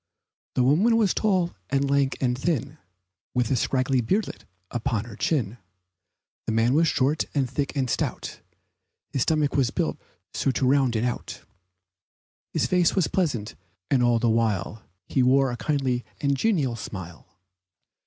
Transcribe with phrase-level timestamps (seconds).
[0.55, 2.79] The woman was tall, and lank, and thin,
[3.35, 5.59] With a scraggy beardlet upon her chin,
[6.47, 8.39] The man was short, and thick and stout,
[9.13, 9.99] His stomach was built
[10.33, 11.43] so it rounded out,
[12.51, 13.53] His face was pleasant,
[13.91, 17.37] and all the while He wore a kindly and genial smile.